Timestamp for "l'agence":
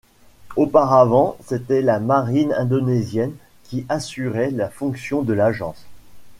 5.33-5.85